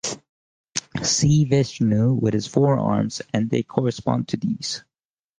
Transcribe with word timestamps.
See 1.03 1.45
Vishnu 1.45 2.13
with 2.15 2.33
his 2.33 2.47
four 2.47 2.79
arms 2.79 3.21
and 3.35 3.51
they 3.51 3.61
correspond 3.61 4.29
to 4.29 4.37
these. 4.37 4.83